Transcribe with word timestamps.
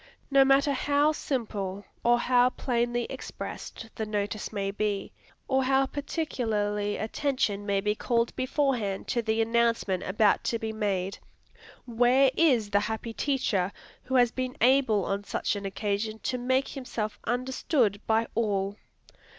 No 0.31 0.43
matter 0.43 0.71
how 0.73 1.11
simple, 1.11 1.85
or 2.03 2.17
how 2.17 2.49
plainly 2.49 3.03
expressed, 3.03 3.87
the 3.93 4.05
notice 4.07 4.51
may 4.51 4.71
be, 4.71 5.11
or 5.47 5.63
how 5.65 5.85
particularly 5.85 6.97
attention 6.97 7.67
may 7.67 7.81
be 7.81 7.93
called 7.93 8.35
beforehand 8.35 9.07
to 9.09 9.21
the 9.21 9.43
announcement 9.43 10.01
about 10.01 10.43
to 10.45 10.57
be 10.57 10.73
made, 10.73 11.19
where 11.85 12.31
is 12.35 12.71
the 12.71 12.79
happy 12.79 13.13
teacher 13.13 13.71
who 14.05 14.15
has 14.15 14.31
been 14.31 14.57
able 14.59 15.05
on 15.05 15.23
such 15.23 15.55
an 15.55 15.67
occasion 15.67 16.17
to 16.23 16.39
make 16.39 16.69
himself 16.69 17.19
understood 17.27 18.01
by 18.07 18.25
all? 18.33 18.77